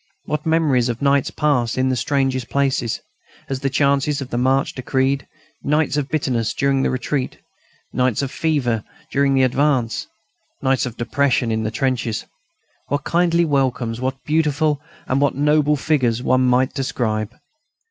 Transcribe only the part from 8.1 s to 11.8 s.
of fever during the advance, nights of depression in the